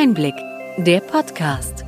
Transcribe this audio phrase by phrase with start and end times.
[0.00, 0.36] Einblick,
[0.76, 1.84] der Podcast.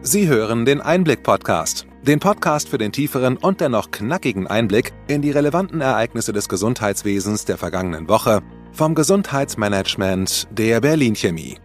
[0.00, 5.30] Sie hören den Einblick-Podcast, den Podcast für den tieferen und dennoch knackigen Einblick in die
[5.30, 8.40] relevanten Ereignisse des Gesundheitswesens der vergangenen Woche
[8.72, 11.58] vom Gesundheitsmanagement der Berlin Chemie.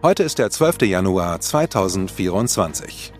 [0.00, 0.82] Heute ist der 12.
[0.82, 3.12] Januar 2024.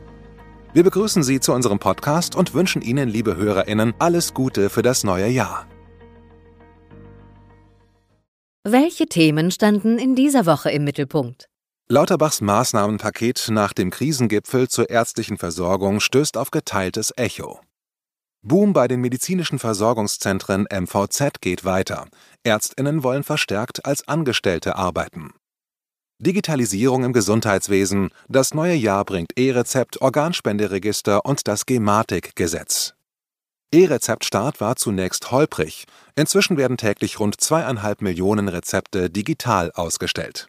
[0.72, 5.02] Wir begrüßen Sie zu unserem Podcast und wünschen Ihnen, liebe HörerInnen, alles Gute für das
[5.02, 5.66] neue Jahr.
[8.68, 11.48] Welche Themen standen in dieser Woche im Mittelpunkt?
[11.88, 17.60] Lauterbachs Maßnahmenpaket nach dem Krisengipfel zur ärztlichen Versorgung stößt auf geteiltes Echo.
[18.42, 22.06] Boom bei den medizinischen Versorgungszentren MVZ geht weiter.
[22.44, 25.32] Ärztinnen wollen verstärkt als Angestellte arbeiten.
[26.18, 28.10] Digitalisierung im Gesundheitswesen.
[28.28, 32.92] Das neue Jahr bringt E-Rezept, Organspenderegister und das Gematik-Gesetz.
[33.72, 35.86] E-Rezeptstart war zunächst holprig.
[36.16, 40.48] Inzwischen werden täglich rund zweieinhalb Millionen Rezepte digital ausgestellt.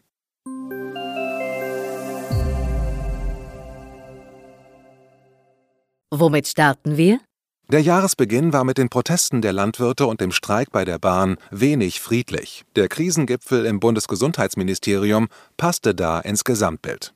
[6.10, 7.20] Womit starten wir?
[7.68, 12.00] Der Jahresbeginn war mit den Protesten der Landwirte und dem Streik bei der Bahn wenig
[12.00, 12.64] friedlich.
[12.74, 17.14] Der Krisengipfel im Bundesgesundheitsministerium passte da ins Gesamtbild.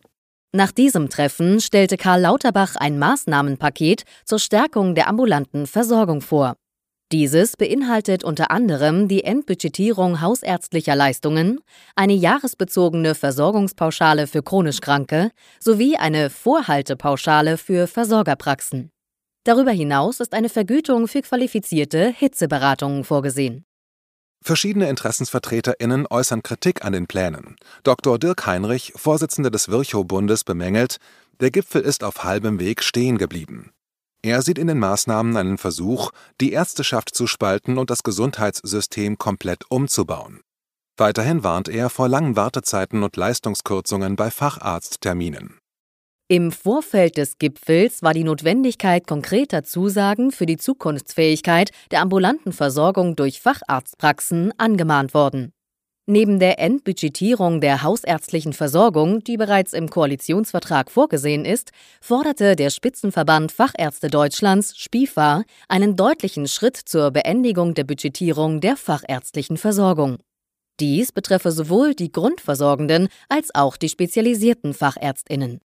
[0.56, 6.56] Nach diesem Treffen stellte Karl Lauterbach ein Maßnahmenpaket zur Stärkung der ambulanten Versorgung vor.
[7.12, 11.60] Dieses beinhaltet unter anderem die Endbudgetierung hausärztlicher Leistungen,
[11.94, 18.88] eine jahresbezogene Versorgungspauschale für chronisch Kranke sowie eine Vorhaltepauschale für Versorgerpraxen.
[19.44, 23.66] Darüber hinaus ist eine Vergütung für qualifizierte Hitzeberatungen vorgesehen.
[24.46, 27.56] Verschiedene InteressensvertreterInnen äußern Kritik an den Plänen.
[27.82, 28.16] Dr.
[28.16, 30.98] Dirk Heinrich, Vorsitzender des Virchow-Bundes, bemängelt,
[31.40, 33.72] der Gipfel ist auf halbem Weg stehen geblieben.
[34.22, 39.68] Er sieht in den Maßnahmen einen Versuch, die Ärzteschaft zu spalten und das Gesundheitssystem komplett
[39.68, 40.42] umzubauen.
[40.96, 45.58] Weiterhin warnt er vor langen Wartezeiten und Leistungskürzungen bei Facharztterminen.
[46.28, 53.14] Im Vorfeld des Gipfels war die Notwendigkeit konkreter Zusagen für die Zukunftsfähigkeit der ambulanten Versorgung
[53.14, 55.52] durch Facharztpraxen angemahnt worden.
[56.08, 63.52] Neben der Endbudgetierung der hausärztlichen Versorgung, die bereits im Koalitionsvertrag vorgesehen ist, forderte der Spitzenverband
[63.52, 70.18] Fachärzte Deutschlands SPIFA einen deutlichen Schritt zur Beendigung der Budgetierung der fachärztlichen Versorgung.
[70.80, 75.60] Dies betreffe sowohl die Grundversorgenden als auch die spezialisierten Fachärztinnen.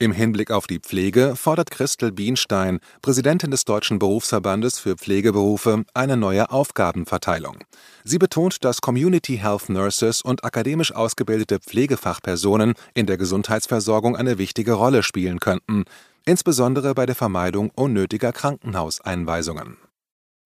[0.00, 6.16] Im Hinblick auf die Pflege fordert Christel Bienstein, Präsidentin des Deutschen Berufsverbandes für Pflegeberufe, eine
[6.16, 7.58] neue Aufgabenverteilung.
[8.02, 14.72] Sie betont, dass Community Health Nurses und akademisch ausgebildete Pflegefachpersonen in der Gesundheitsversorgung eine wichtige
[14.72, 15.84] Rolle spielen könnten,
[16.26, 19.76] insbesondere bei der Vermeidung unnötiger Krankenhauseinweisungen.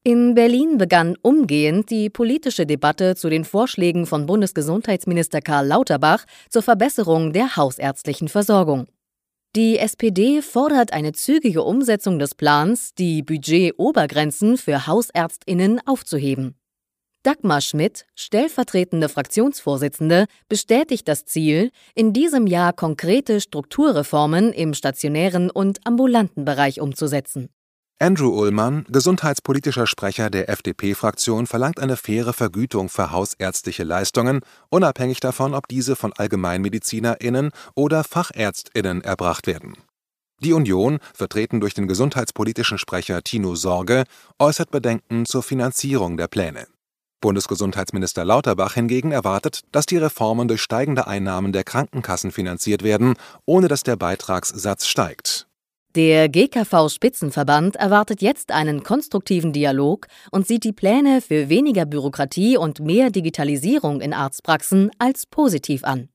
[0.04, 6.62] In Berlin begann umgehend die politische Debatte zu den Vorschlägen von Bundesgesundheitsminister Karl Lauterbach zur
[6.62, 8.88] Verbesserung der hausärztlichen Versorgung.
[9.56, 16.54] Die SPD fordert eine zügige Umsetzung des Plans, die Budgetobergrenzen für Hausärztinnen aufzuheben.
[17.22, 25.84] Dagmar Schmidt, stellvertretende Fraktionsvorsitzende, bestätigt das Ziel, in diesem Jahr konkrete Strukturreformen im stationären und
[25.84, 27.48] ambulanten Bereich umzusetzen.
[28.00, 35.52] Andrew Ullmann, gesundheitspolitischer Sprecher der FDP-Fraktion, verlangt eine faire Vergütung für hausärztliche Leistungen, unabhängig davon,
[35.52, 39.74] ob diese von AllgemeinmedizinerInnen oder FachärztInnen erbracht werden.
[40.40, 44.04] Die Union, vertreten durch den gesundheitspolitischen Sprecher Tino Sorge,
[44.38, 46.68] äußert Bedenken zur Finanzierung der Pläne.
[47.20, 53.66] Bundesgesundheitsminister Lauterbach hingegen erwartet, dass die Reformen durch steigende Einnahmen der Krankenkassen finanziert werden, ohne
[53.66, 55.47] dass der Beitragssatz steigt.
[55.98, 62.78] Der GKV-Spitzenverband erwartet jetzt einen konstruktiven Dialog und sieht die Pläne für weniger Bürokratie und
[62.78, 66.08] mehr Digitalisierung in Arztpraxen als positiv an.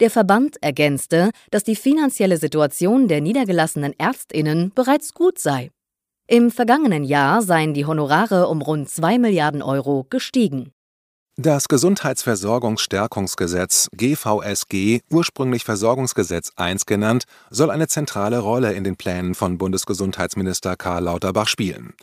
[0.00, 5.70] Der Verband ergänzte, dass die finanzielle Situation der niedergelassenen Ärztinnen bereits gut sei.
[6.26, 10.72] Im vergangenen Jahr seien die Honorare um rund 2 Milliarden Euro gestiegen.
[11.42, 19.56] Das Gesundheitsversorgungsstärkungsgesetz GVSG, ursprünglich Versorgungsgesetz I genannt, soll eine zentrale Rolle in den Plänen von
[19.56, 21.94] Bundesgesundheitsminister Karl Lauterbach spielen.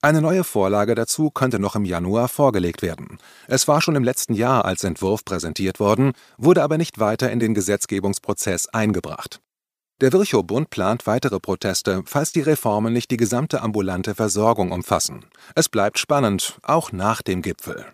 [0.00, 3.18] Eine neue Vorlage dazu könnte noch im Januar vorgelegt werden.
[3.48, 7.38] Es war schon im letzten Jahr als Entwurf präsentiert worden, wurde aber nicht weiter in
[7.38, 9.42] den Gesetzgebungsprozess eingebracht.
[10.00, 15.26] Der Virchow-Bund plant weitere Proteste, falls die Reformen nicht die gesamte ambulante Versorgung umfassen.
[15.54, 17.84] Es bleibt spannend, auch nach dem Gipfel.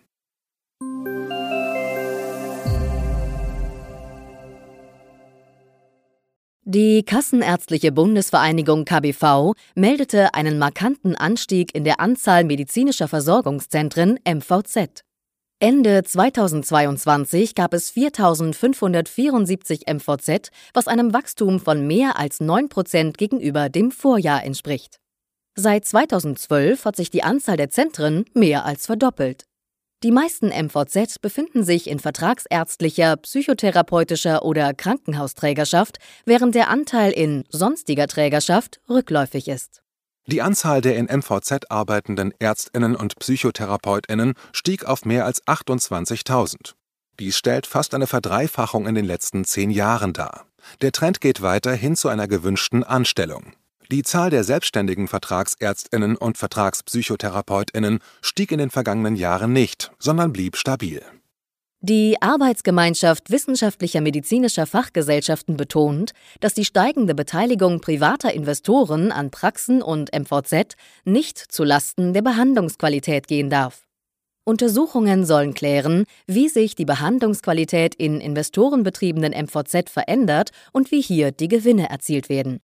[6.75, 15.03] Die Kassenärztliche Bundesvereinigung KBV meldete einen markanten Anstieg in der Anzahl medizinischer Versorgungszentren MVZ.
[15.61, 23.69] Ende 2022 gab es 4.574 MVZ, was einem Wachstum von mehr als 9 Prozent gegenüber
[23.69, 24.97] dem Vorjahr entspricht.
[25.55, 29.45] Seit 2012 hat sich die Anzahl der Zentren mehr als verdoppelt.
[30.03, 38.09] Die meisten MVZ befinden sich in vertragsärztlicher, psychotherapeutischer oder Krankenhausträgerschaft, während der Anteil in sonstiger
[38.09, 39.83] Trägerschaft rückläufig ist.
[40.27, 46.75] Die Anzahl der in MVZ arbeitenden Ärztinnen und Psychotherapeutinnen stieg auf mehr als 28.000.
[47.21, 50.47] Dies stellt fast eine Verdreifachung in den letzten zehn Jahren dar.
[50.81, 53.53] Der Trend geht weiter hin zu einer gewünschten Anstellung.
[53.93, 60.57] Die Zahl der selbstständigen Vertragsärztinnen und Vertragspsychotherapeutinnen stieg in den vergangenen Jahren nicht, sondern blieb
[60.57, 61.03] stabil.
[61.83, 70.11] Die Arbeitsgemeinschaft wissenschaftlicher medizinischer Fachgesellschaften betont, dass die steigende Beteiligung privater Investoren an Praxen und
[70.19, 70.75] MVZ
[71.05, 73.83] nicht zu Lasten der Behandlungsqualität gehen darf.
[74.45, 81.49] Untersuchungen sollen klären, wie sich die Behandlungsqualität in investorenbetriebenen MVZ verändert und wie hier die
[81.49, 82.61] Gewinne erzielt werden.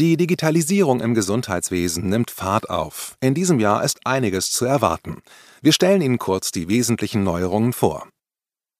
[0.00, 3.16] Die Digitalisierung im Gesundheitswesen nimmt Fahrt auf.
[3.20, 5.22] In diesem Jahr ist einiges zu erwarten.
[5.60, 8.08] Wir stellen Ihnen kurz die wesentlichen Neuerungen vor.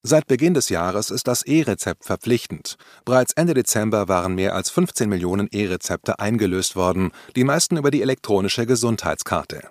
[0.04, 2.76] Seit Beginn des Jahres ist das E-Rezept verpflichtend.
[3.04, 8.02] Bereits Ende Dezember waren mehr als 15 Millionen E-Rezepte eingelöst worden, die meisten über die
[8.02, 9.70] elektronische Gesundheitskarte.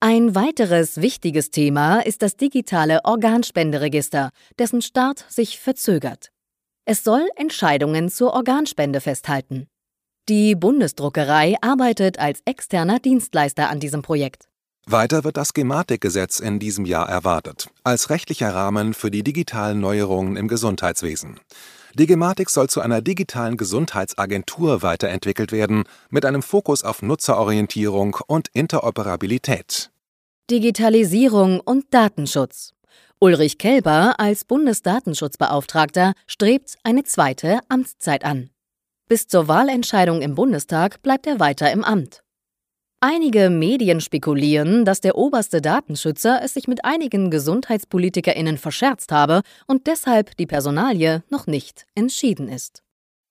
[0.00, 6.30] Ein weiteres wichtiges Thema ist das digitale Organspenderegister, dessen Start sich verzögert.
[6.86, 9.68] Es soll Entscheidungen zur Organspende festhalten.
[10.28, 14.48] Die Bundesdruckerei arbeitet als externer Dienstleister an diesem Projekt.
[14.84, 20.36] Weiter wird das Gematik-Gesetz in diesem Jahr erwartet, als rechtlicher Rahmen für die digitalen Neuerungen
[20.36, 21.38] im Gesundheitswesen.
[21.94, 28.48] Die Gematik soll zu einer digitalen Gesundheitsagentur weiterentwickelt werden, mit einem Fokus auf Nutzerorientierung und
[28.52, 29.92] Interoperabilität.
[30.50, 32.72] Digitalisierung und Datenschutz.
[33.20, 38.50] Ulrich Kelber als Bundesdatenschutzbeauftragter strebt eine zweite Amtszeit an.
[39.08, 42.24] Bis zur Wahlentscheidung im Bundestag bleibt er weiter im Amt.
[43.00, 49.86] Einige Medien spekulieren, dass der oberste Datenschützer es sich mit einigen Gesundheitspolitikerinnen verscherzt habe und
[49.86, 52.82] deshalb die Personalie noch nicht entschieden ist.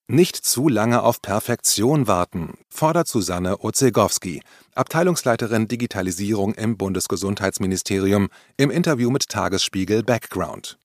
[0.07, 4.42] Nicht zu lange auf Perfektion warten, fordert Susanne Ozegowski,
[4.75, 10.77] Abteilungsleiterin Digitalisierung im Bundesgesundheitsministerium, im Interview mit Tagesspiegel Background.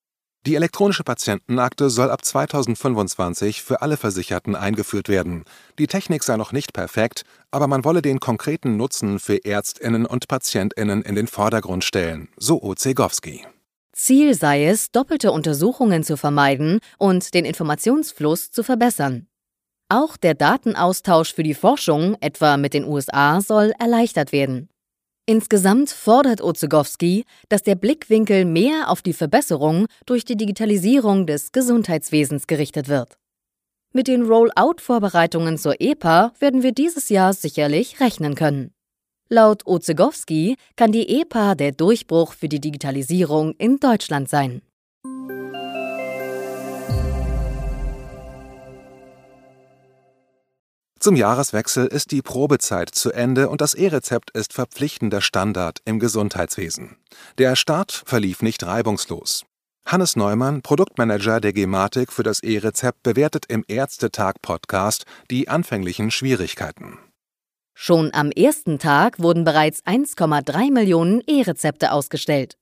[0.46, 5.44] Die elektronische Patientenakte soll ab 2025 für alle Versicherten eingeführt werden.
[5.78, 10.28] Die Technik sei noch nicht perfekt, aber man wolle den konkreten Nutzen für Ärztinnen und
[10.28, 13.44] Patientinnen in den Vordergrund stellen, so Ozegowski.
[13.92, 19.26] Ziel sei es, doppelte Untersuchungen zu vermeiden und den Informationsfluss zu verbessern.
[19.90, 24.69] Auch der Datenaustausch für die Forschung, etwa mit den USA, soll erleichtert werden.
[25.30, 32.48] Insgesamt fordert Ozegowski, dass der Blickwinkel mehr auf die Verbesserung durch die Digitalisierung des Gesundheitswesens
[32.48, 33.16] gerichtet wird.
[33.92, 38.72] Mit den Rollout-Vorbereitungen zur EPA werden wir dieses Jahr sicherlich rechnen können.
[39.28, 44.62] Laut Ozegowski kann die EPA der Durchbruch für die Digitalisierung in Deutschland sein.
[51.02, 56.99] Zum Jahreswechsel ist die Probezeit zu Ende und das E-Rezept ist verpflichtender Standard im Gesundheitswesen.
[57.38, 59.47] Der Start verlief nicht reibungslos.
[59.87, 66.99] Hannes Neumann, Produktmanager der Gematik für das E-Rezept, bewertet im Ärztetag-Podcast die anfänglichen Schwierigkeiten.
[67.73, 72.59] Schon am ersten Tag wurden bereits 1,3 Millionen E-Rezepte ausgestellt.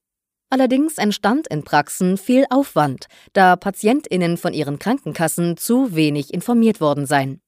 [0.48, 7.04] Allerdings entstand in Praxen viel Aufwand, da PatientInnen von ihren Krankenkassen zu wenig informiert worden
[7.04, 7.40] seien.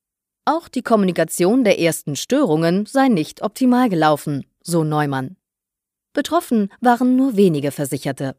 [0.45, 5.37] Auch die Kommunikation der ersten Störungen sei nicht optimal gelaufen, so Neumann.
[6.13, 8.37] Betroffen waren nur wenige Versicherte.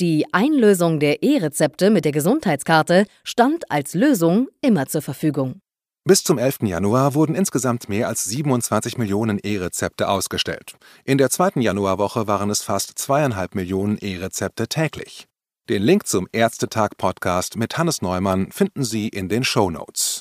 [0.00, 5.60] Die Einlösung der E-Rezepte mit der Gesundheitskarte stand als Lösung immer zur Verfügung.
[6.04, 6.62] Bis zum 11.
[6.62, 10.74] Januar wurden insgesamt mehr als 27 Millionen E-Rezepte ausgestellt.
[11.04, 15.28] In der zweiten Januarwoche waren es fast zweieinhalb Millionen E-Rezepte täglich.
[15.68, 20.11] Den Link zum Ärztetag-Podcast mit Hannes Neumann finden Sie in den Show Notes.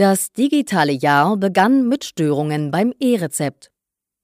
[0.00, 3.70] Das digitale Jahr begann mit Störungen beim E-Rezept.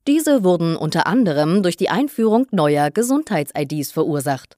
[0.07, 4.57] Diese wurden unter anderem durch die Einführung neuer Gesundheits-IDs verursacht.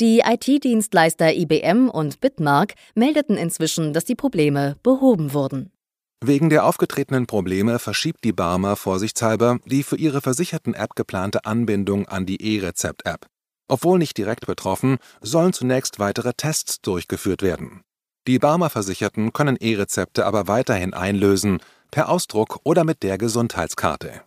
[0.00, 5.70] Die IT-Dienstleister IBM und Bitmark meldeten inzwischen, dass die Probleme behoben wurden.
[6.24, 12.24] Wegen der aufgetretenen Probleme verschiebt die Barmer vorsichtshalber die für ihre Versicherten-App geplante Anbindung an
[12.24, 13.26] die E-Rezept-App.
[13.68, 17.82] Obwohl nicht direkt betroffen, sollen zunächst weitere Tests durchgeführt werden.
[18.26, 24.22] Die Barmer-Versicherten können E-Rezepte aber weiterhin einlösen, per Ausdruck oder mit der Gesundheitskarte.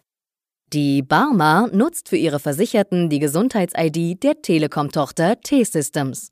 [0.71, 6.29] Die Barmer nutzt für ihre Versicherten die Gesundheits-ID der Telekom-Tochter T-Systems.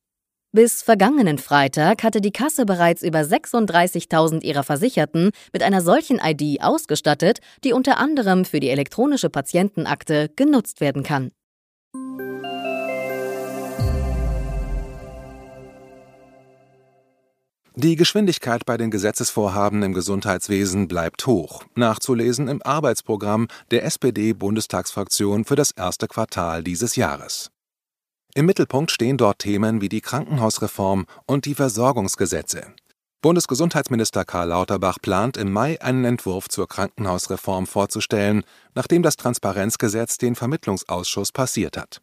[0.51, 6.61] Bis vergangenen Freitag hatte die Kasse bereits über 36.000 ihrer Versicherten mit einer solchen ID
[6.61, 11.31] ausgestattet, die unter anderem für die elektronische Patientenakte genutzt werden kann.
[17.77, 25.57] Die Geschwindigkeit bei den Gesetzesvorhaben im Gesundheitswesen bleibt hoch, nachzulesen im Arbeitsprogramm der SPD-Bundestagsfraktion für
[25.57, 27.51] das erste Quartal dieses Jahres.
[28.33, 32.67] Im Mittelpunkt stehen dort Themen wie die Krankenhausreform und die Versorgungsgesetze.
[33.21, 40.35] Bundesgesundheitsminister Karl Lauterbach plant im Mai einen Entwurf zur Krankenhausreform vorzustellen, nachdem das Transparenzgesetz den
[40.35, 42.01] Vermittlungsausschuss passiert hat.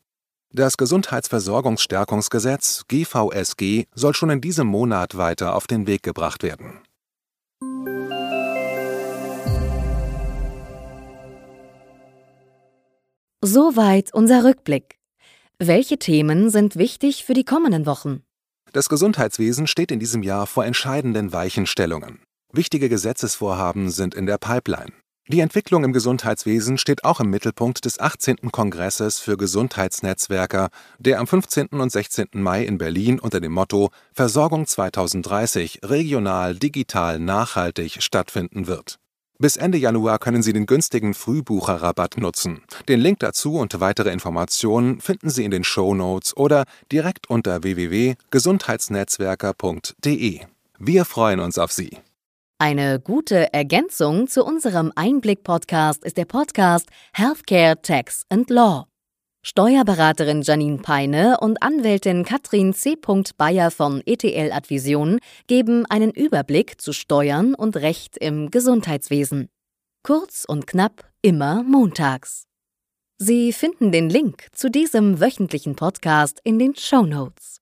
[0.54, 6.82] Das Gesundheitsversorgungsstärkungsgesetz GVSG soll schon in diesem Monat weiter auf den Weg gebracht werden.
[13.40, 14.98] Soweit unser Rückblick.
[15.58, 18.22] Welche Themen sind wichtig für die kommenden Wochen?
[18.74, 22.20] Das Gesundheitswesen steht in diesem Jahr vor entscheidenden Weichenstellungen.
[22.52, 24.92] Wichtige Gesetzesvorhaben sind in der Pipeline.
[25.28, 28.50] Die Entwicklung im Gesundheitswesen steht auch im Mittelpunkt des 18.
[28.50, 31.68] Kongresses für Gesundheitsnetzwerker, der am 15.
[31.68, 32.30] und 16.
[32.32, 38.98] Mai in Berlin unter dem Motto Versorgung 2030 regional, digital, nachhaltig stattfinden wird.
[39.38, 42.62] Bis Ende Januar können Sie den günstigen Frühbucherrabatt nutzen.
[42.88, 47.62] Den Link dazu und weitere Informationen finden Sie in den Show Notes oder direkt unter
[47.62, 50.40] www.gesundheitsnetzwerker.de.
[50.78, 51.96] Wir freuen uns auf Sie.
[52.62, 58.86] Eine gute Ergänzung zu unserem Einblick-Podcast ist der Podcast Healthcare, Tax and Law.
[59.44, 62.96] Steuerberaterin Janine Peine und Anwältin Katrin C.
[63.36, 69.48] Bayer von ETL Advision geben einen Überblick zu Steuern und Recht im Gesundheitswesen.
[70.04, 72.44] Kurz und knapp immer montags.
[73.18, 77.61] Sie finden den Link zu diesem wöchentlichen Podcast in den Show Notes.